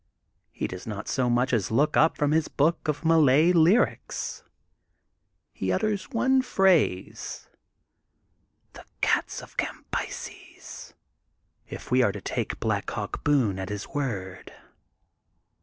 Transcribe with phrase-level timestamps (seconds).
[0.51, 4.43] He does not so much as look up from his book of Malay lyrics.
[5.53, 7.47] He utters one phrase:
[8.73, 10.95] ^' The Cats of Cambyses,
[11.69, 14.51] if we are tp take Black Hawk Boone at his word.